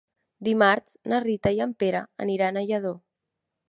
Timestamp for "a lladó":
2.63-2.99